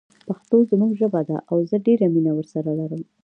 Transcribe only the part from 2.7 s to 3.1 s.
لرم